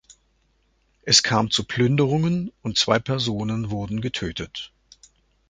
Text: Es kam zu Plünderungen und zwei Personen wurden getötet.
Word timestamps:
Es 1.03 1.21
kam 1.21 1.51
zu 1.51 1.63
Plünderungen 1.63 2.51
und 2.63 2.75
zwei 2.79 2.97
Personen 2.97 3.69
wurden 3.69 4.01
getötet. 4.01 4.73